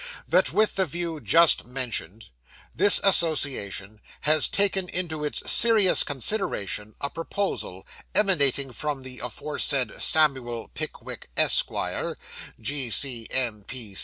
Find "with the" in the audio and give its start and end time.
0.51-0.85